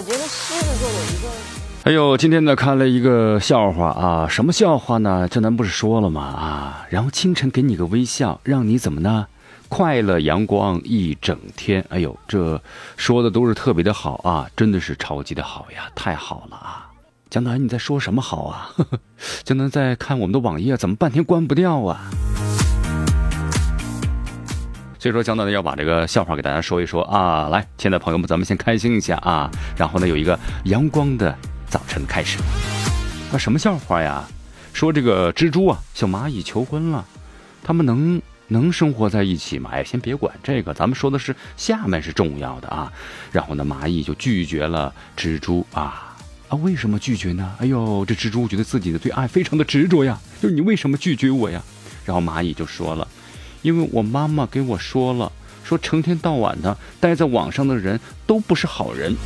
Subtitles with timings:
[0.00, 1.28] 我觉得狮子座有一个，
[1.84, 5.28] 哎呦，今天呢看了一个笑话啊，什么笑话呢？
[5.28, 6.22] 这咱不是说了吗？
[6.22, 9.26] 啊，然后清晨给你个微笑，让你怎么呢？
[9.68, 11.84] 快乐阳光一整天。
[11.90, 12.58] 哎呦，这
[12.96, 16.88] 说的都是特别的好啊，真的是超级的好呀，太好了啊！
[17.28, 18.70] 江南你在说什么好啊？
[19.44, 22.10] 江南在看我们的网页，怎么半天关不掉啊？
[25.00, 27.48] 所以说，江南要把这个笑话给大家说一说啊！
[27.48, 29.50] 来，亲爱的朋友们，咱们先开心一下啊！
[29.74, 31.34] 然后呢，有一个阳光的
[31.70, 32.36] 早晨开始。
[33.32, 34.22] 那什么笑话呀？
[34.74, 37.02] 说这个蜘蛛啊，向蚂蚁求婚了，
[37.64, 39.70] 他们能能生活在一起吗？
[39.72, 42.92] 哎，先别管这个，咱们说的是下面是重要的啊。
[43.32, 46.14] 然后呢，蚂蚁就拒绝了蜘蛛啊
[46.50, 46.56] 啊！
[46.56, 47.54] 为什么拒绝呢？
[47.58, 51.62] 哎呦，这蜘蛛觉得自己的对爱非常的执着呀，就是你为什么拒绝我呀？
[52.04, 53.08] 然后蚂蚁就说了。
[53.62, 55.30] 因为我妈妈给我说了，
[55.64, 59.14] 说成天到晚的待在网上的人都不是好人。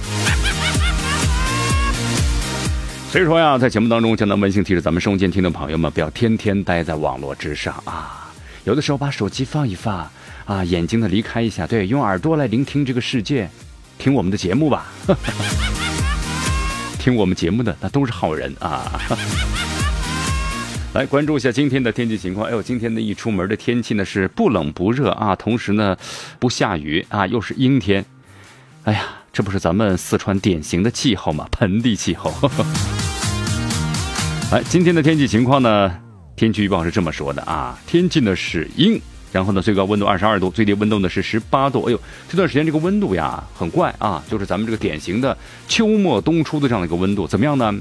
[3.10, 8.32] 所以说呀，在节目当中，江南温馨提示咱们收音机听的朋友们，不要天天待在网络之上啊！
[8.64, 10.10] 有的时候把手机放一放
[10.46, 13.48] 啊，眼睛呢离开一下，对，用耳朵来聆听这个世界，
[13.98, 14.86] 听我们的节目吧。
[16.98, 19.00] 听我们节目的那都是好人啊。
[20.94, 22.46] 来关注一下今天的天气情况。
[22.46, 25.96] 哎呦，今天呢一出门的天气呢是不冷不热啊，同时呢
[26.38, 28.04] 不下雨啊，又是阴天。
[28.84, 31.48] 哎呀，这不是咱们四川典型的气候吗？
[31.50, 32.32] 盆地气候。
[34.52, 35.92] 来，今天的天气情况呢，
[36.36, 39.00] 天气预报是这么说的啊，天气呢是阴。
[39.34, 41.82] 然后呢，最高温度二十二度，最低温度呢是十八度。
[41.86, 45.36] 哎呦，这段时间这个温度呀很怪啊，就是咱们这个典型的
[45.66, 47.74] 秋末冬初的这样的一个温度，怎么样呢？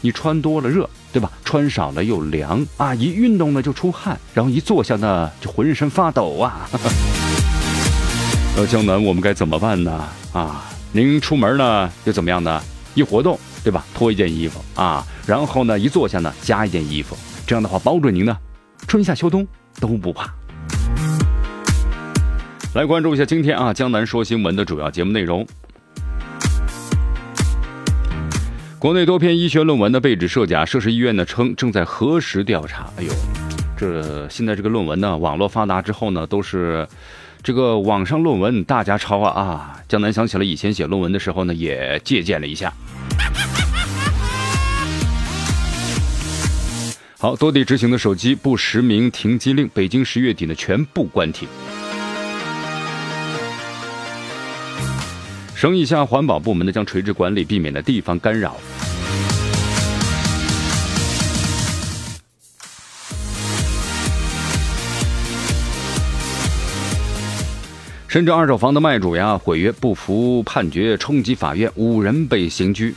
[0.00, 1.28] 你穿多了热，对吧？
[1.44, 2.94] 穿少了又凉啊！
[2.94, 6.70] 一运动呢就出汗，然后一坐下呢就浑身发抖啊！
[8.56, 10.08] 呃，江南，我们该怎么办呢？
[10.32, 12.62] 啊，您出门呢又怎么样呢？
[12.94, 13.84] 一活动，对吧？
[13.92, 18.38] 脱一件衣服啊，然后呢一坐下呢加一件衣服，这样的话保准您呢
[18.86, 19.44] 春夏秋冬
[19.80, 20.32] 都不怕。
[22.74, 25.46] 来关注一下今天啊，江南说新闻的主要节目内容。
[28.78, 32.88] 国内多篇医学论文的被指涉假，涉事医院呢称正在核实调查。
[32.96, 33.12] 哎呦，
[33.76, 36.88] 这现在这个论文呢，网络发达之后呢，都是
[37.42, 39.82] 这个网上论文大家抄啊啊！
[39.86, 42.72] 江南想起了以前写论文的时候呢，也借鉴了一下。
[47.18, 51.46] 好，多地执行的手机不实名停机令，北京十月底呢全部关停。
[55.62, 58.56] 省以下环保部门呢将垂直管理，避免的地方干扰。
[68.08, 72.92] 深圳二手房的卖主呀毁约不服判决，冲击法院，五人被刑拘。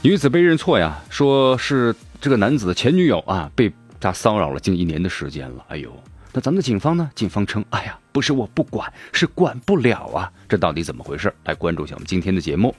[0.00, 3.70] 女子被认错呀，说是这个男子的前女友啊，被
[4.00, 5.66] 他骚扰了近一年的时间了。
[5.68, 5.94] 哎呦！
[6.32, 7.10] 那咱们的警方呢？
[7.14, 10.30] 警方称：“哎呀，不是我不管，是管不了啊！
[10.48, 11.34] 这到底怎么回事？
[11.46, 12.72] 来关注一下我们今天的节目。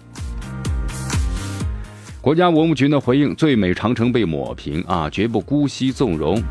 [2.22, 6.42] 国家文物局呢回应：最美长城被抹平啊，绝不姑息纵容。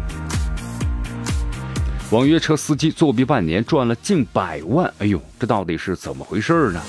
[2.10, 6.82] 网约车司机作弊半年赚了近百万，哎呦，这到底是怎么回事呢？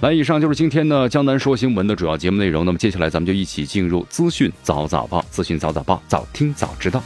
[0.00, 2.64] 来，以上就是今天的江南说新闻的主要节目内容。
[2.64, 7.02] 那么接下来咱们就一起进入资讯早早报，资讯早早报，早听早知道。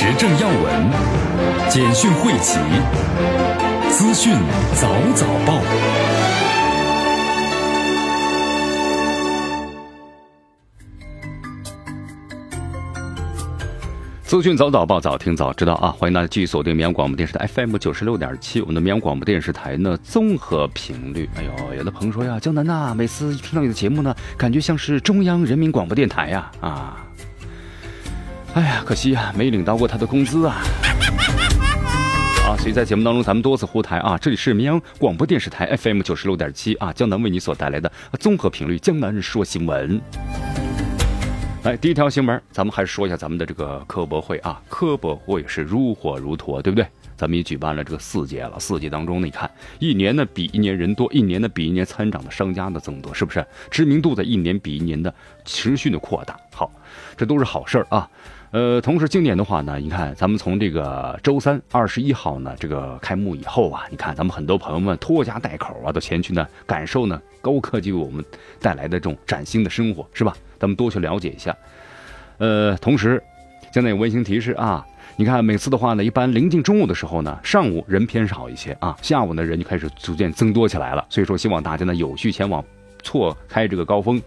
[0.00, 0.90] 时政要闻，
[1.68, 2.56] 简讯汇集，
[3.90, 4.32] 资讯
[4.76, 5.60] 早早报，
[14.22, 15.90] 资讯早早报，早听早知道啊！
[15.90, 21.28] 欢迎大家继续锁定绵阳广播电视台 FM 九十六点七，我们的绵阳广播电视台呢综合频率。
[21.34, 27.04] 哎呦，有的朋友说呀，江南呐，每次一听到你的节目呢，感觉像是中央人民广播电台呀啊！
[28.54, 30.62] 哎呀，可惜呀，没领到过他的工资啊！
[32.48, 40.00] 啊，所以在节目当中，咱们多次呼台啊，这里是绵阳广播电视台 FM 九十六点七啊，江南为你所带来的综合频率，江南说新闻。
[41.62, 46.86] 来，第一条新闻，咱们还是说一下咱们的这个科博会啊，科博会是如火如荼，对不对？
[47.16, 53.44] 咱们也举办了这个四届了，四届当中，你看一年呢比一年人多，一年呢比一年参展的商家呢增多，是不是？
[53.70, 55.12] 知名度在一年比一年的
[55.44, 56.72] 持续的扩大，好，
[57.16, 58.08] 这都是好事儿啊。
[58.50, 68.24] 呃，同时今年的话呢，你看咱们从这个周三二十一号呢这个开幕以后啊，你看咱们很多朋友们拖家带口啊，都前去呢感受呢高科技为我们
[68.60, 70.34] 带来的这种崭新的生活，是吧？
[70.58, 71.54] 咱们多去了解一下。
[72.38, 73.22] 呃，同时
[73.72, 74.84] 现在有温馨提示啊。
[75.16, 81.04] 你看，每次的话呢，一般临近中午的时候呢，上午人偏少一些啊，下午呢人就开始逐渐增多起来了。
[81.10, 82.64] 所以说，希望大家呢有序前往，
[83.02, 84.22] 错开这个高峰。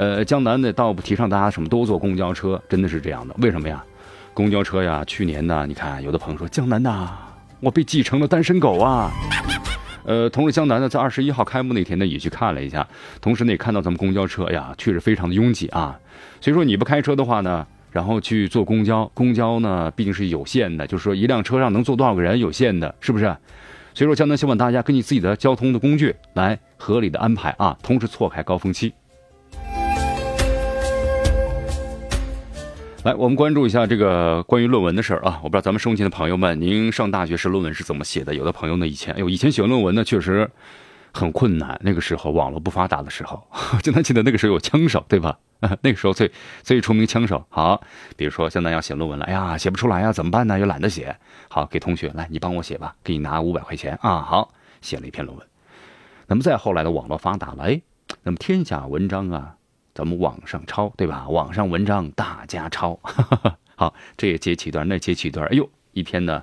[0.00, 3.34] 呃，江南呢倒不提倡大家什么都坐公交车，真的是这样的。
[3.42, 3.84] 为什么呀？
[4.32, 7.10] 公交车呀，去年呢，你看有的朋友说江南呐，
[7.60, 9.10] 我被挤成了单身狗啊。
[10.06, 12.88] 呃，同时江南呢在二十一号开幕那天呢也去看了一下，
[13.20, 16.00] 同时呢也看到咱们公交车呀确实非常的拥挤啊。
[16.40, 17.66] 所以说你不开车的话呢？
[17.90, 23.24] 然后去坐公交，公交呢毕竟是有限的，就是说一辆车上能坐多少个人有限的，是不是？
[23.92, 28.94] 所以说，江南希望大家根据自己的交通的工具来合理的安排啊，同时错开高峰期。
[33.02, 38.34] 来，我们关注一下这个关于论文的事儿啊，我不知道咱们收听的朋友们，您上大学时论文是怎么写的？
[38.34, 40.50] 有的朋友呢，以前哎呦，以前写论文呢，确实
[41.10, 41.80] 很困难。
[41.82, 43.42] 那个时候网络不发达的时候，
[43.82, 45.38] 就能记得那个时候有枪手，对吧？
[45.80, 46.30] 那个时候最
[46.62, 47.82] 最出名枪手，好，
[48.18, 50.58] 比如说现在要写论文了，哎呀，写不出来呀，怎么办呢？
[50.58, 51.16] 又懒得写，
[51.48, 55.46] 好，给同学来，你帮我写吧，给你拿五百块钱啊，好，写了一篇论文。
[56.26, 57.80] 那么再后来的网络发达了，哎，
[58.24, 59.54] 那么天下文章啊，
[60.00, 61.28] 咱们网上抄，对吧？
[61.28, 62.98] 网上文章大家抄，
[63.76, 66.42] 好，这也接起一段，那接起一段，哎呦，一篇呢，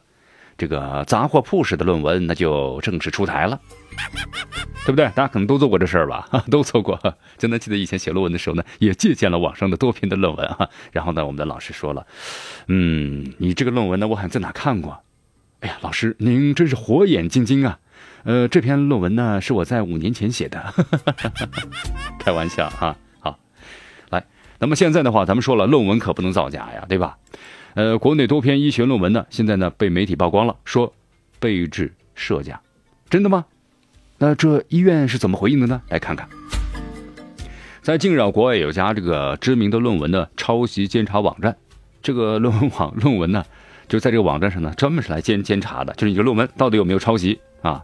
[0.56, 3.60] 这个杂货铺式的论文，那就正式出台了。
[4.86, 5.06] 对不对？
[5.16, 6.30] 大家可能都做过这事儿吧？
[6.52, 7.00] 都做过。
[7.40, 10.70] 真的记得以前写论文的时候呢，也借鉴了网上的多篇的论文啊。
[10.92, 12.06] 然后呢，我们的老师说了
[12.70, 15.02] ：“嗯，你这个论文呢，我好像在哪看过。”
[15.62, 17.80] 哎呀，老师您真是火眼金睛啊！
[18.24, 20.74] 呃，这篇论文呢是我在五年前写的，
[22.20, 22.96] 开玩笑啊。
[24.60, 27.18] 那么现在的话，咱们说了，论文可不能造假呀，对吧？
[27.76, 30.92] 呃，国内多篇医学论文呢，现在呢被媒体曝光了，说
[31.40, 32.60] 被制设假，
[33.10, 33.46] 真的吗？
[34.18, 35.80] 那这医院是怎么回应的呢？
[35.90, 36.28] 来看看，
[37.84, 41.56] 在近日，国外有家这个知名的论文的抄袭监察网站，
[42.02, 43.46] 这个论文网论文呢，
[43.88, 47.84] 就在这个网站上呢，专门是来监监察的，就是你这论文到底有没有抄袭啊？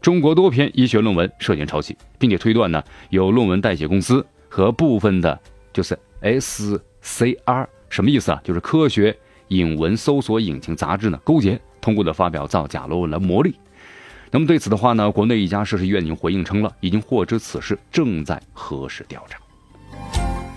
[0.00, 2.80] 中国多篇医学论文涉嫌抄袭，并且推断呢，
[3.10, 5.38] 有论文代写公司和部分的，
[5.72, 8.40] 就是 SCR 什么意思啊？
[8.42, 9.16] 就是科学
[9.48, 13.54] 引文搜索引擎杂志呢勾结，通过的发表造假论文来牟利。
[14.30, 19.38] 那么对此的话呢，国内一家涉事院已经回应称了，已经获知此事，正在核实调查。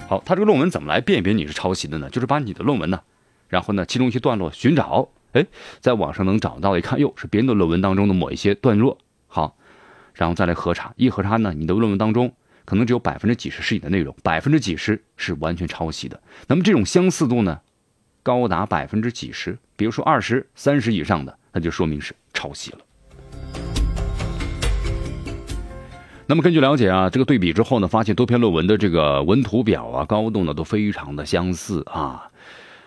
[0.08, 2.10] 好，他这个论文怎么来辨别你是抄袭的呢？
[2.10, 3.02] 就是把你的论文呢，
[3.50, 5.46] 然后呢，其中一些段落寻找，哎，
[5.82, 8.98] 在网上能找到，一看，哟，是别人的论文当中的某一些段落。
[9.28, 9.58] 好，
[10.14, 12.32] 然后再来核查，一核查呢，你的论文当中
[12.66, 16.20] 可能只有百分之几十是你的内容，百分之几十是完全抄袭的。
[16.48, 17.62] 那么这种相似度呢，
[18.24, 22.80] 高达百分之几十，比如说二十三十以上的，那就说明是抄袭了。
[26.28, 32.32] 那么根据了解啊，这个对比之后呢，发现多篇论文的这个文图表啊、高度呢都非常的相似啊。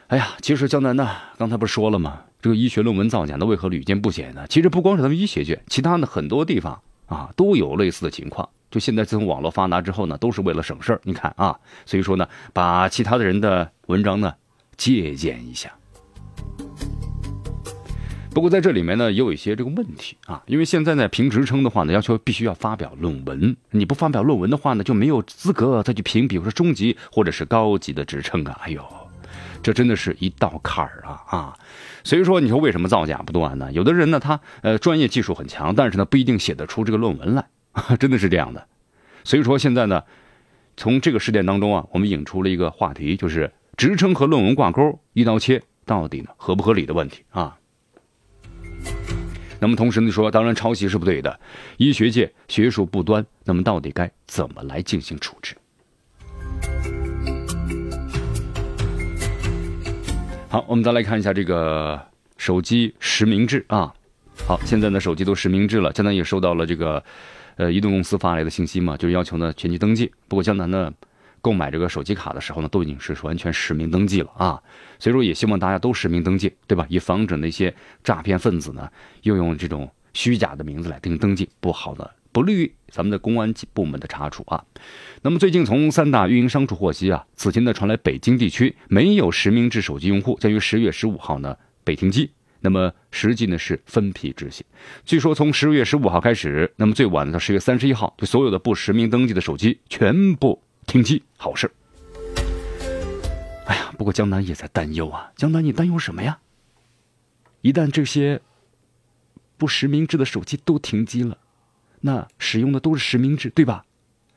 [0.09, 2.23] 哎呀，其实江南呢，刚才不是说了吗？
[2.43, 4.45] 这个医学论文造假呢，为何屡见不鲜呢？
[4.49, 8.49] 其实不光是咱们医学界，其他的很多地方啊都有类似的情况。
[8.71, 11.01] 就现在自从网络发达之后呢，都是为了省事儿。
[11.05, 14.35] 你看啊，所以说呢，把其他的人的文章呢
[14.77, 15.73] 借鉴一下。
[18.31, 28.61] 不过在这里面呢，也有一些这个问题啊，因为现在呢评职称的话呢，要求必须要发表论文，你不发表论文的话呢，就没有资格再去评，比如说中级或者是高级的职称啊。
[28.63, 28.85] 哎呦，
[29.61, 31.55] 这真的是一道坎儿啊啊！
[32.05, 33.73] 所以说，你说为什么造假不断呢？
[33.73, 37.45] 有的人呢，他呃专业技术很强，但是呢不一定写得出这个论文来，
[37.99, 38.67] 真的是这样的。
[39.25, 40.03] 所以说现在呢，
[40.77, 47.57] 从这个事件当中啊，我们引出了一个话题，就是职称和论文挂钩，一刀切，到底呢合不合理的问题啊。
[49.61, 51.41] 那么同时呢说，当然抄袭是不对的，
[51.79, 55.57] 医学界学术不端，那么到底该怎么来进行处置？
[60.49, 62.01] 好，我们再来看一下这个
[62.37, 63.93] 手机实名制啊。
[64.47, 67.05] 好，现在呢手机都实名制了，江南也收到了这个
[67.59, 70.11] 呃移动公司发来的信息嘛，就是要求呢全机登记。
[70.27, 70.91] 不过江南呢。
[71.41, 74.61] 购买这个手机卡的时候呢，都已经是完全实名登记了啊，
[74.99, 76.85] 所以说也希望大家都实名登记，对吧？
[76.89, 77.73] 以防止那些
[78.03, 78.91] 诈骗分子呢，
[79.23, 84.65] 又用这种虚假的名字来进行登记，不好的不利于咱们的公安部门的查处啊。
[85.23, 92.33] 那么最近从三大运营商处获悉啊，此前呢传来北京地区没有实名制手机用户将于十月十五号呢被停机。
[92.61, 94.65] 那么实际呢是分批执行。
[95.05, 101.23] 据说从十月十五号开始，那么最晚到十月三十一号，对所有的不实名登记的手机全部停机。
[101.37, 101.71] 好事。
[103.67, 105.31] 哎呀，不过江南也在担忧啊。
[105.37, 106.39] 江南，你担忧什么呀？
[107.61, 108.41] 一旦这些
[109.57, 111.39] 不实名制的手机都停机了，
[112.01, 113.85] 那使用的都是实名制，对吧？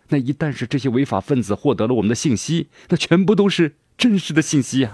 [0.09, 4.93] 那一旦是这些违法分子获得了我们的信息，那全部都是真实的信息呀。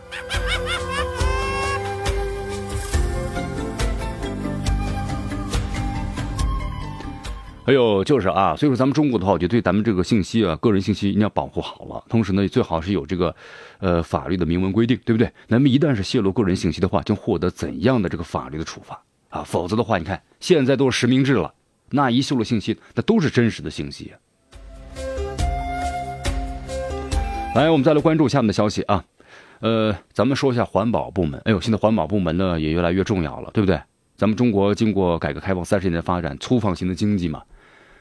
[7.68, 12.02] 哎呦就是啊，所以说咱们中国的话，我觉得对咱们这个信息啊，个人信息一定要保护好了。
[12.08, 13.36] 同时呢，最好是有这个，
[13.80, 15.30] 呃，法律的明文规定，对不对？
[15.50, 19.44] 那么一旦是泄露个人信息的话，将获得怎样的这个法律的处罚啊？
[19.44, 21.54] 否则的话，你看现在都是实名制了，
[21.90, 24.14] 那一泄露信息，那都是真实的信息。
[27.54, 29.04] 来，我们再来关注下面的消息啊，
[29.60, 31.42] 呃，咱们说一下环保部门。
[31.44, 33.78] 哎呦，现在环保部门呢也越来越重要了，对不对？
[34.16, 37.44] 咱们中国经过改革开放三十年的发展，粗放型的经济嘛。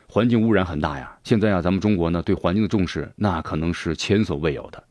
[0.09, 1.17] 环境污染很大呀！
[1.25, 4.83] 现在啊，咱们中国呢对环境的重视，那可能是前所未有的。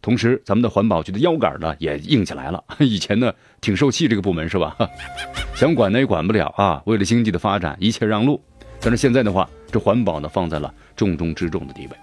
[0.00, 2.62] 同时，咱们的环保局的腰杆呢也硬起来了。
[2.80, 4.76] 以前呢挺受气这个部门是吧？
[5.54, 6.82] 想管呢也管不了啊。
[6.86, 8.42] 为了经济的发展，一切让路。
[8.80, 11.96] 但是现在的话，这环保呢放在了重中之重的地位。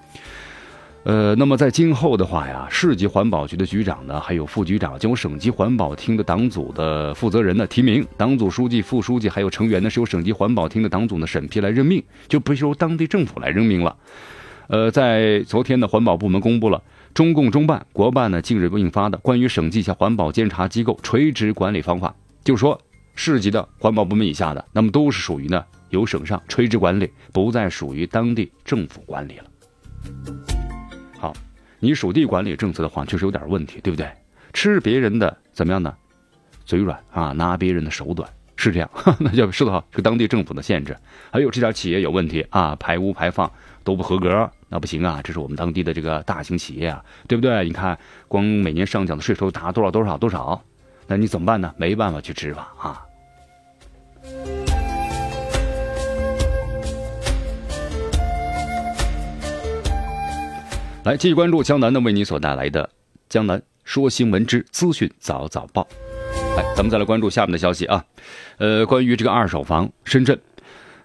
[1.06, 13.96] 呃，那么在今后的话呀，市级环保局的局长呢，还有副局长，将由省级环保厅的党组的负责人呢提名，党组书记、副书记还有成员呢是由省级环保厅的党组呢审批来任命，就不是由当地政府来任命了。
[14.68, 22.14] 呃，在昨天呢，环保部门公布了中共中办、国办呢近日印发的关于省级以下环保监察机构垂直管理方法，
[22.44, 22.80] 就说
[23.16, 30.59] 市级的环保部门以下的，那么都是属于呢由省上垂直管理，不再属于当地政府管理了。
[31.80, 34.10] 你属地管理政策的话，确实有点问题，对不对？
[34.54, 35.94] 吃别人的怎么样呢？
[36.66, 40.96] 嘴软啊，拿别人的手短，是这样， 那就受到这个当地政府的限制。
[41.32, 43.52] 还有这家企业有问题啊，排污排放
[43.84, 47.64] 都不合格，那不行啊，这是我们当地的这个大型企业啊，对不对？
[47.64, 50.62] 你看，光每年上缴的税收达多少多少多少，
[51.08, 51.74] 那你怎么办呢？
[51.78, 53.06] 没办法去执法啊。
[61.10, 62.84] 来继续关注江南的为你所带来的
[63.30, 65.82] 《江南说新闻之资讯早早报》。
[66.56, 68.06] 来，咱们再来关注下面的消息啊。
[68.60, 70.40] 呃，关于这个二手房，深圳，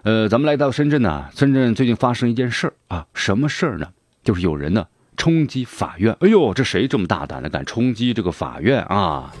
[0.03, 3.87] 呃，咱们来到深圳呢，深圳最近发生一件事儿啊，什么事儿呢？
[4.23, 4.85] 就是有人呢
[5.17, 6.15] 冲击法院。
[6.19, 9.33] 哎呦，这谁这么大胆的敢冲击这个法院啊？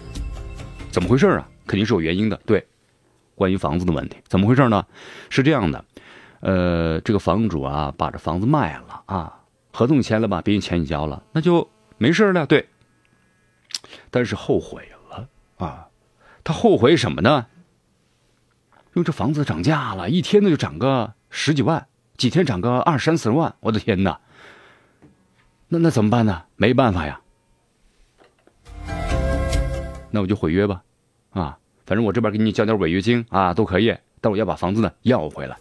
[0.89, 1.47] 怎么回事啊？
[1.67, 2.35] 肯定是有原因的。
[2.43, 2.65] 对，
[3.35, 4.83] 关于房子的问题，怎么回事呢？
[5.29, 5.85] 是这样的，
[6.39, 9.31] 呃，这个房主啊，把这房子卖了啊。
[9.75, 12.45] 合同签了吧，别人钱你交了，那就没事了。
[12.45, 12.69] 对，
[14.09, 15.27] 但是后悔了
[15.57, 15.89] 啊！
[16.45, 17.47] 他后悔什么呢？
[18.93, 24.21] 因为这房子涨价了，一天呢就涨个十几万，几天涨个二三十万，我的天哪！
[25.67, 26.43] 那那怎么办呢？
[26.55, 27.19] 没办法呀，
[30.09, 30.83] 那我就毁约吧，
[31.31, 35.57] 啊，反正我这边给你交点违约金啊，都可以，但我要把房子呢要回来。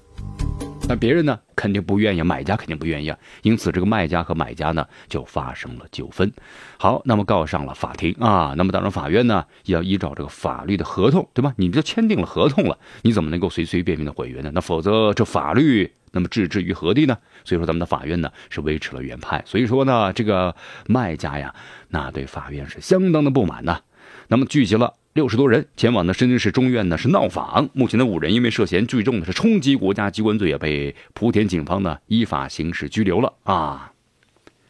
[0.86, 3.18] 那别人呢，肯定不愿意，买家肯定不愿意啊。
[3.42, 6.30] 因此，这个卖家和买家呢就发生了纠纷。
[6.78, 8.54] 好，那么告上了法庭啊。
[8.56, 11.54] 那么当然，法院呢要依照这个法律的合同，对吧？
[11.56, 14.50] 你这签订了合同了，你怎么能够随随便便的毁约呢？
[14.52, 17.16] 那否则这法律那么置之于何地呢？
[17.44, 19.42] 所以说，咱们的法院呢是维持了原判。
[19.46, 20.54] 所以说呢，这个
[20.86, 21.54] 卖家呀，
[21.88, 23.80] 那对法院是相当的不满呐。
[24.28, 24.92] 那么聚集了。
[25.14, 33.92] 六十多人前往呢深圳市中院呢是闹访，目前的五人因为涉嫌聚众呢是冲击国家机关罪，也被莆田警方呢依法刑事拘留了啊。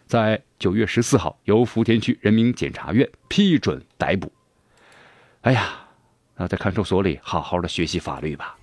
[0.07, 4.31] 在九月十四号，由莆田区人民检察院批准逮捕。
[5.41, 5.79] 哎呀，
[6.37, 8.55] 那在看守所里好好的学习法律吧。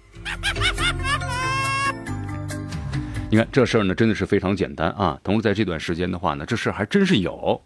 [3.31, 5.19] 你看这事儿呢真的是非常简单啊。
[5.23, 7.59] 同时在这段时间的话呢，这事儿还真是有。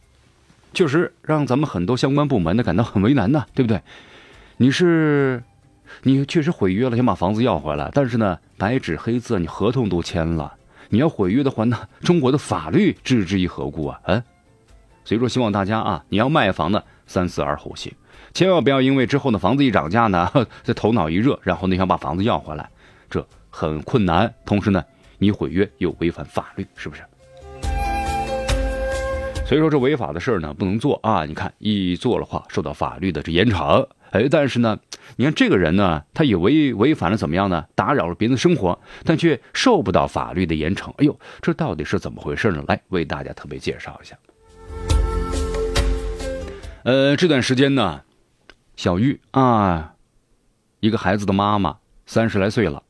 [0.76, 3.82] 确实让咱们很多相关部门呢感到很为难呢，对不对？
[4.58, 5.42] 你是，
[6.04, 10.54] 你确实毁约了，想把房子要回来，但是呢，白纸黑字，你合同都签了，
[10.90, 14.00] 你要毁约的话，那中国的法律置之于何故啊？
[14.04, 14.22] 嗯，
[15.06, 17.94] 所以说希望大家啊，你要卖房呢， 三思而后行，
[18.34, 20.30] 千万不要因为之后呢房子一涨价呢，
[20.64, 22.70] 这头脑一热，然后你想把房子要回来，
[23.10, 24.34] 这很困难。
[24.46, 24.84] 同时呢，
[25.18, 27.02] 你毁约又违反法律，是不是？
[29.46, 31.24] 所以说这违法的事儿呢不能做啊！
[31.24, 34.80] 你看一做的话受到法律的这严惩，哎，但是呢，
[35.18, 37.64] 你看这个人呢，他也违违反了怎么样呢？
[37.76, 40.90] 打扰了别人的生活，但却受不到法律的严惩。
[40.98, 42.64] 哎呦，这到底是怎么回事呢？
[42.68, 44.18] 来为大家特别介绍一下。
[46.84, 48.02] 呃，这段时间呢，
[48.76, 49.94] 小玉啊，
[50.80, 52.82] 一个孩子的妈妈，三十来岁了，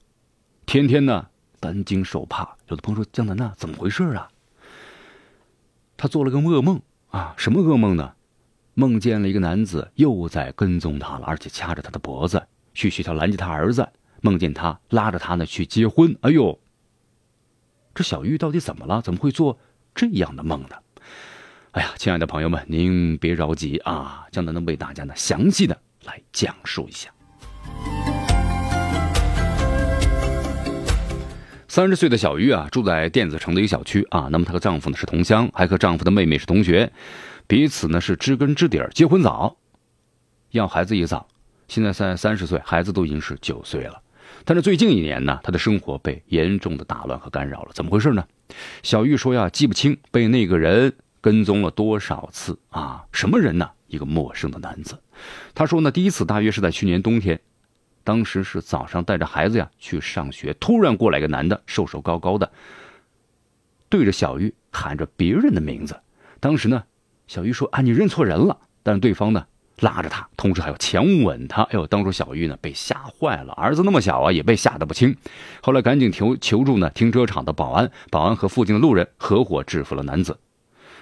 [0.66, 1.28] 天天呢
[1.60, 2.56] 担惊受怕。
[2.70, 4.30] 有的朋友说：“江南呐，怎么回事啊？”
[5.98, 8.14] 他做了个噩梦啊，什么噩梦呢？
[8.74, 13.88] 梦见了一个男子又在跟踪他了，而且掐着他的脖子，去学校拦截他儿子。
[14.22, 16.14] 梦见他拉着他呢去结婚。
[16.22, 16.60] 哎呦，
[17.94, 19.02] 这小玉到底怎么了？
[19.02, 19.58] 怎么会做
[19.94, 20.76] 这样的梦呢？
[21.72, 27.10] 哎呀，亲爱的朋友们，您别着急啊，江南能为大家呢详细的来讲述一下。
[31.76, 34.30] 三十岁的小玉啊，住在电子城的一个小区啊。
[34.32, 36.90] 那么她和丈夫呢是同乡，还和丈夫的妹妹是同学，
[37.48, 38.90] 彼此呢是知根知底儿。
[38.94, 39.58] 结婚早，
[40.52, 41.28] 要孩子也早，
[41.68, 44.02] 现在三三十岁，孩子都已经是九岁了。
[44.46, 47.72] 但是最近一年呢，她的生活被严重的打乱和干扰了。
[47.74, 48.26] 怎么回事呢？
[48.82, 53.04] 小玉说呀，记不清被那个人跟踪了多少次啊？
[53.12, 53.70] 什么人呢？
[53.88, 54.98] 一个陌生的男子。
[55.54, 57.38] 她说呢，第一次大约是在去年冬天。
[58.06, 62.50] 当时是早上带着孩子呀去上学，突然过来一个男的，瘦瘦高高的，
[63.90, 66.00] 对着小玉喊着别人的名字。
[66.40, 66.84] 当时呢，
[67.28, 69.44] 小玉说：“啊，你认错人了。”但是对方呢
[69.80, 71.64] 拉着他，同时还要强吻他。
[71.64, 75.18] 哎呦，当初小玉呢被吓坏了，儿子那么小啊，也被吓得不轻。
[75.64, 80.38] 后来赶紧求求助呢停车场的保安，保安和附近的路人合伙制服了男子。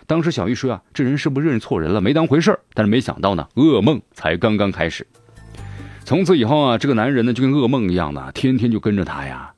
[0.08, 2.00] 当时小玉说：“啊，这人是不是认错人了？
[2.00, 5.06] 没当回事但是没想到呢，噩梦才刚刚开始。
[6.06, 9.54] 从此以后啊，这个男人呢就跟噩梦一样的，天天就跟着他呀。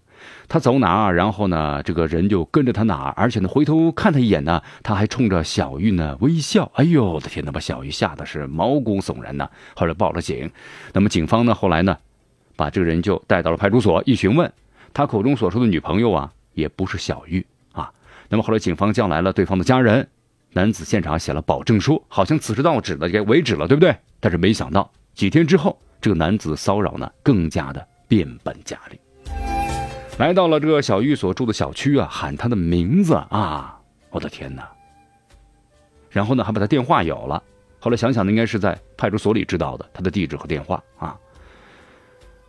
[0.48, 6.72] 他走哪儿，然后呢，这个人就跟着他哪儿，而且呢，回头看他一眼呢，他还冲着小玉呢微笑。
[6.76, 9.50] 哎呦，我的天哪，把小玉吓得是毛骨悚然呐。
[9.76, 10.50] 后来报了警，
[10.94, 11.98] 那么警方呢，后来呢，
[12.56, 14.04] 把这个人就带到了派出所。
[14.06, 14.52] 一询问，
[14.94, 17.92] 他口中所说的女朋友啊，也不是小玉啊。
[18.30, 20.08] 那么后来警方叫来了对方的家人，
[20.54, 23.98] 男子现场写了保证书，好像此事到此的该为止了，对不对？
[24.20, 25.80] 但是没想到几天之后。
[26.02, 29.00] 这个男子骚扰呢，更加的变本加厉。
[30.18, 33.78] 来到了这个小玉所住的小区啊，喊他的名字啊，
[34.10, 34.70] 我的天哪！
[36.10, 37.42] 然后呢，还把他电话有了。
[37.80, 41.18] 后来想想呢，应该是在派出所里知道的他的地址和电话啊。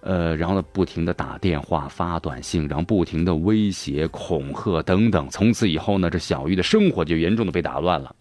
[0.02, 5.28] 呃，然后呢，不停的打电话、发短信，然后不停的威胁、恐吓等等。
[5.28, 8.14] 从此以后呢，这小玉的生活就严重的被打乱了。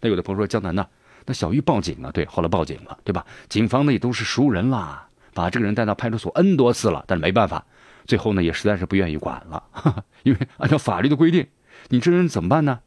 [0.00, 0.86] 那有的朋友说：“江南呢？”
[1.24, 3.24] 那小玉报警了，对，后来报警了，对吧？
[3.48, 7.64] 警方呢也都是熟人啦，把这个人带到派出所 N 多次了，但是没办法，
[8.06, 9.62] 最后呢也实在是不愿意管了，
[10.24, 11.46] 因为按照法律的规定，
[11.88, 12.80] 你这人怎么办呢？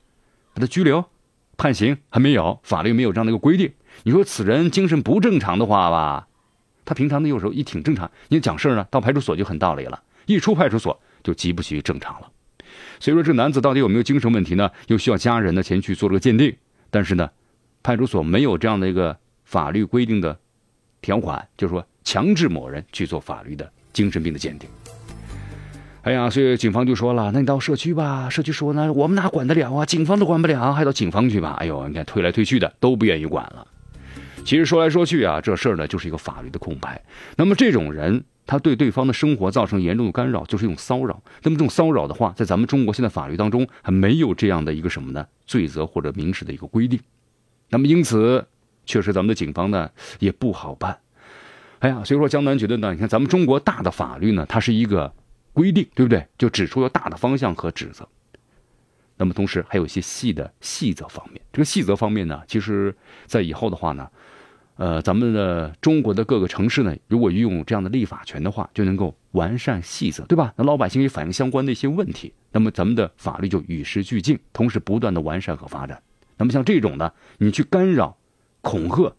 [0.54, 1.06] 把他拘留、
[1.58, 3.74] 判刑还没有，法律没有这样的一个规定。
[4.04, 6.28] 你说此人精神不正常的话吧，
[6.84, 12.30] 他平常呢有时候也挺正常，你讲事儿呢到派出所就很道理了，一出派出所就极不于正常了。
[13.00, 14.69] 所以说这男子到底有没有精神问题呢？
[14.88, 16.56] 又需要家人呢前去做这个鉴定，
[16.89, 17.30] 但是呢。
[17.86, 20.36] 派出所没有这样的一个法律规定的
[21.02, 24.67] 条款，就是说强制某人去做法律的精神病的鉴定。
[26.02, 29.86] 哎呀，所以警方就说了：“那你到社区吧。”社区说：“呢，我们哪管得了啊？
[29.86, 33.67] 警方都管不了，还到警方去吧？”哎呦，你看推来推去的都不愿意管了。
[34.43, 37.00] 其实说来说去啊，这事儿呢就是一个法律的空白。
[37.38, 41.21] 那么这种人，他对对方的生活造成严重的干扰，就是一种骚扰。
[41.43, 45.24] 那么这种骚扰的话，在咱们中国现在法律当中还没有这样的一个什么呢？
[45.45, 47.00] 罪责或者民事的一个规定。
[47.69, 48.45] 那么因此，
[48.86, 50.97] 确实咱们的警方呢也不好办。
[51.80, 55.13] 哎呀，所以说江南觉得呢，你看咱们中国大的法律呢，它是一个
[55.54, 56.25] 规定，对不对？
[56.38, 58.08] 就指出了大的方向和指责。
[59.17, 61.41] 那么同时还有一些细的细则方面。
[61.54, 64.10] 这个细则方面呢，其实在以后的话呢，
[64.78, 70.54] 呃，咱们的中国的各个城市呢，如果运用这样的立法权的话，就能够完善细则，对吧？
[70.58, 76.01] 那老百姓也反映相关的一些问题，那么咱们的法律就与时俱进，同时不断的完善和发展。
[76.38, 78.17] 那么像这种的，你去干扰、
[78.62, 79.15] 恐吓、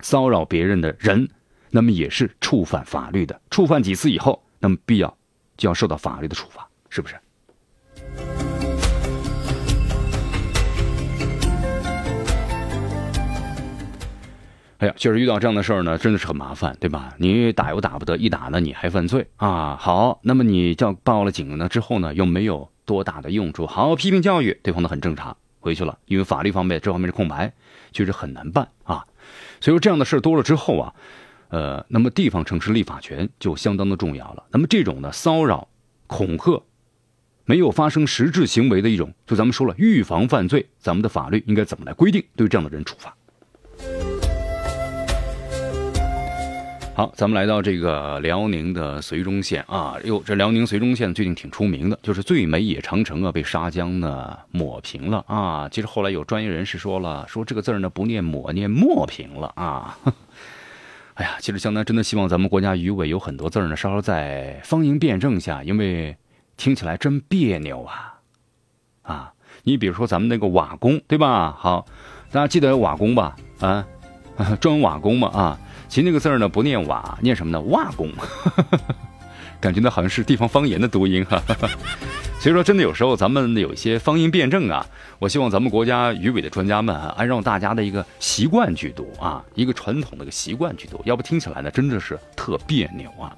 [0.00, 1.28] 骚扰别人的人，
[1.70, 3.40] 那么也是触犯法律的。
[3.50, 5.16] 触犯几次以后，那么必要
[5.56, 7.16] 就要受到法律的处罚，是不是？
[14.78, 17.14] 哎呀，确实遇到这样的事儿呢，真的是很麻烦，对吧？
[17.18, 19.76] 你打又打不得，一打呢你还犯罪啊！
[19.78, 23.64] 好，那么你叫报了警呢之后呢，又没有多大的用处。
[23.64, 25.36] 好，批评教育，对方呢很正常。
[25.62, 27.50] 回去了，因为法律方面这方面是空白，
[27.92, 29.06] 确实很难办啊。
[29.60, 30.94] 所以说这样的事多了之后啊，
[31.48, 34.44] 呃，那么地方城市立法权就相当的重要了。
[34.50, 35.68] 那么这种呢骚扰、
[36.06, 36.62] 恐吓，
[37.44, 43.16] 没有发生实质行为的一种，就咱们说了预防犯罪，咱们的法律应该怎么来规定对这样的人处罚？
[46.94, 55.66] 好，咱们来到这个辽宁的绥中县啊，哟，这辽宁绥中县最近挺出名的，就是最美野长城啊被沙江呢抹平了啊。
[55.70, 59.96] 其实后来有专业人士说了，说这个字呢不念抹，念抹平了啊。
[61.14, 66.14] 哎呀，其实江南真的希望咱们国家语委有很多字呢稍稍在方言辩证下，因为
[66.58, 68.20] 听起来真别扭啊
[69.00, 69.32] 啊。
[69.62, 71.56] 你比如说咱们那个瓦工，对吧？
[71.58, 71.86] 好，
[72.30, 73.34] 大家记得瓦工吧？
[73.60, 73.86] 啊，
[74.60, 75.58] 砖瓦工嘛啊。
[75.92, 77.60] 其实那个字儿呢不念瓦，念什么呢？
[77.68, 78.10] 瓦工，
[79.60, 81.38] 感觉呢好像是地方方言的读音哈。
[82.40, 84.86] 所以说，真的有时候咱们有一些方言辩证啊，
[85.18, 93.36] 我希望咱们国家语委的专家们按照大家的一个习惯去读啊，一个传统的一个习惯去读，要不听起来呢真的是特别扭啊。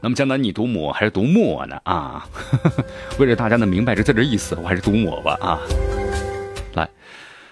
[0.00, 1.76] 那么江南，你读抹还是读墨呢？
[1.82, 2.24] 啊，
[3.18, 5.58] 为了大家能明白这字的意思，我还是读抹吧啊。
[6.74, 6.88] 来，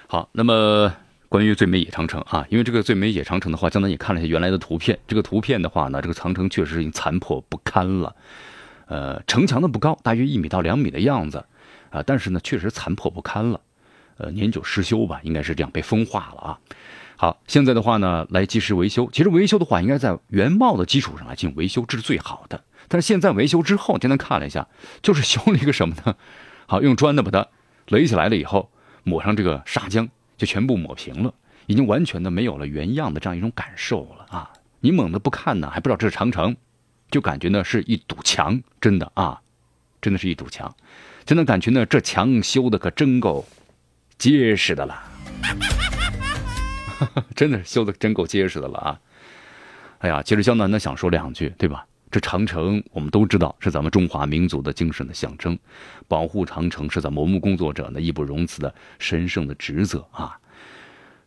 [0.07, 0.93] 好，那么。
[1.29, 4.99] 关于最美野长城啊，因为这个最美野长城的话，江南也看了一下原来的图片。
[5.09, 8.15] 这个图片的话呢，这个长城确实已经残破不堪了。
[8.87, 11.45] 呃，城墙呢不高，大约一米到两米的样子
[11.91, 13.61] 啊，但是呢确实残破不堪了。
[14.19, 16.59] 呃，年久失修吧，应该是这样被风化了啊。
[17.17, 19.11] 好，现在的话呢，来及时维修。
[19.13, 22.63] 其实维修的话，应该在原貌的基础上来进行维修，这是最好的。
[22.89, 24.69] 但是现在维修之后，江南看了一下，
[25.03, 26.15] 就是修了一个什么呢？
[26.67, 27.49] 好，用砖呢把它
[27.89, 28.71] 垒起来了以后，
[29.03, 30.09] 抹上这个砂浆。
[30.37, 31.33] 就全部抹平了，
[31.67, 34.51] 已经完全的没有了原样的这样一种感受了啊！
[34.81, 36.57] 你猛的不看呢，还不知道这是长城，
[37.11, 39.41] 就感觉呢是一堵墙，真的啊，
[40.01, 40.75] 真的是一堵墙，
[41.25, 43.45] 真的感觉呢这墙修的可真够
[44.19, 45.03] 结实的了，
[47.35, 49.01] 真的修的真够结实的了啊！
[49.99, 51.87] 哎呀，其实江南呢想说两句，对吧？
[52.17, 55.59] 这长城我们都知道是咱们中华民族的精神的象征，
[56.09, 60.41] 保护长城是咱们文物工作者呢义不容辞的神圣的职责啊。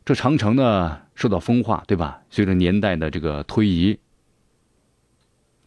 [0.03, 2.19] 这长城呢受到风化，对吧？
[2.31, 3.99] 随着年代的这个推移，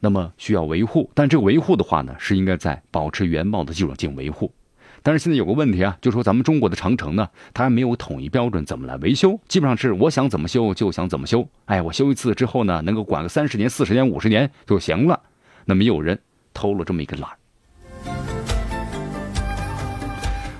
[0.00, 4.52] 那么需要维护，但这个维护的话呢是应该在保持原貌的基础上进行维护。
[5.02, 9.40] 但是现在有个问题啊，就说咱们中国的长城呢，它还没有统一标准，怎么来维修？
[9.48, 11.48] 基本上是我想怎么修就想怎么修。
[11.64, 15.20] 哎，我修一次之后呢，能够管个三十年、四十年、五十年就行了。
[15.64, 16.18] 那么有人
[16.54, 17.30] 偷了这么一个懒。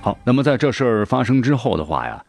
[0.01, 2.25] 好，那么在这事儿发生之后的话呀，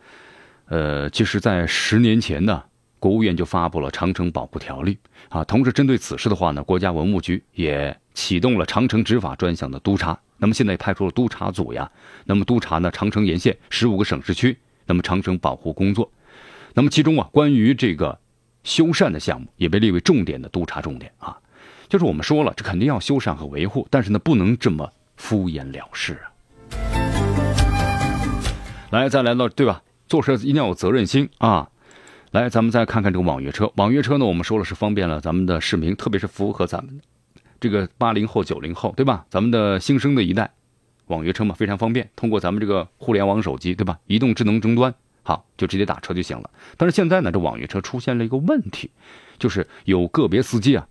[0.66, 2.62] 呃，其实，在十年前呢，
[3.04, 4.94] 国务院就发布了《长城保护条例》
[5.28, 5.44] 啊。
[5.44, 10.18] 同时，针对此事的话呢，国家文物局也启动了长城执法专项的督查。
[10.38, 11.90] 那么现在派出了督查组呀，
[12.24, 16.10] 那么督查呢长城沿线十五个省市区，那么长城保护工作，
[16.72, 18.18] 那么其中啊关于这个
[18.62, 21.36] 修缮的项目也被列为重点的督查重点啊，
[21.90, 26.32] 就是我们说了，这肯定要修缮和维护，但是呢不能这么敷衍了事啊。
[28.88, 29.82] 来，再来到对吧？
[30.08, 31.68] 做事一定要有责任心啊！
[32.34, 37.00] 来，咱们再看看这个网约车，网约车呢我们说了是方便了咱们的市民，特别是符合咱们。
[37.60, 39.24] 这个八零后、九零后，对吧？
[39.30, 40.50] 咱们的新生的一代，
[41.06, 44.00] 网约车嘛，非常方便，通过咱们这个互联网手机，对吧？
[44.08, 44.92] 移动智能终端，
[45.22, 46.50] 好，就直接打车就行了。
[46.76, 48.90] 但是现在呢，这网约车出现了一个问题，
[49.38, 50.88] 就是有个别司机啊，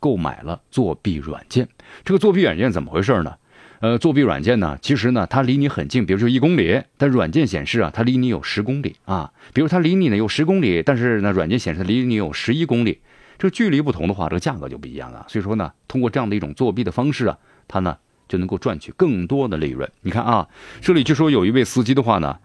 [0.00, 1.68] 购买了作弊软件。
[2.02, 3.36] 这个作弊软件怎么回事呢？
[3.80, 9.32] 呃，作弊软件呢，其实呢，它离你很近，比如说一公里，但软件显示啊，它离你有十公里啊。
[9.52, 13.00] 比如它离你呢有十公里，但是呢，软件显示离你有十一公里。
[13.38, 15.26] 这个距离不同的话，这个价格就不一样了。
[15.28, 19.90] 所以说呢，通过这样的一种作弊的方式啊，他呢就能够赚取更多的利润。
[20.00, 20.48] 你看啊，
[20.80, 22.38] 这里据说有一位司机的话呢，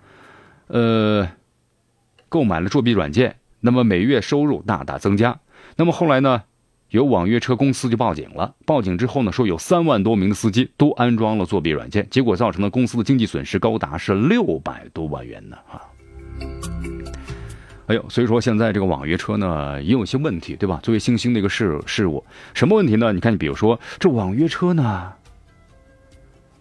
[0.67, 1.29] 呃，
[2.27, 5.39] 购买了作弊软件，那么每月收入大大增加。
[5.77, 6.43] 那么后来呢，
[6.91, 8.53] 有网约车公司就报警了。
[8.65, 15.79] 报警之后呢，说有三万多名的司机都安装了作弊软件，结果造成了公司的经济损失高达是六百多万元呢啊。
[17.87, 20.81] 哎呦，所以说现在这个网约车呢也有些问题，对吧？
[20.83, 22.21] 作为新兴的一个事事物，
[22.53, 23.13] 什么问题呢？
[23.13, 25.13] 你看，你比如说这网约车呢，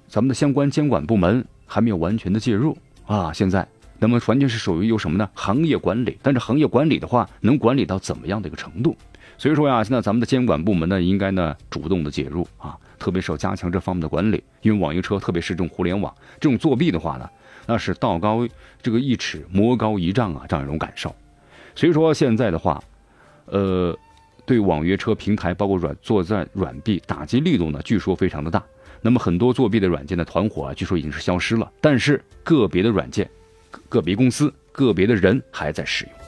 [0.06, 3.32] 咱们的相关监管部门还没有完全的介入啊。
[3.32, 3.66] 现在，
[3.98, 5.28] 那么完全是属于有什么呢？
[5.34, 8.96] 行业管理，但是行业管理的话，能管理到怎么样的一个程度？
[9.40, 17.26] 所以说呀，现在咱们的监管部门呢，应该呢主动的介入啊，特别是要加强这方面的管理，因为网约车，特别是这种互联网这种作弊的话呢。
[17.64, 18.46] 那是道高
[18.82, 21.14] 这个一尺，魔高一丈啊，这样一种感受。
[21.74, 22.82] 所以说现在的话，
[23.46, 23.96] 呃，
[24.44, 28.62] 对网约车平台包括软作战软币打击力度呢，据说非常的大。
[29.00, 33.26] 那么很多作弊的软件的团伙啊，据说已经是消失了，但是个别的软件、
[33.88, 36.19] 个别公司、个别的人还在使用。